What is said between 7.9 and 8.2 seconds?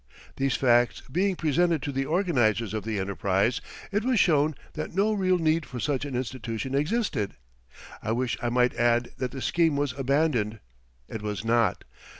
I